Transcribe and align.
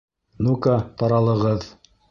Ну-ка 0.47 0.73
таралығыҙ! 1.03 1.73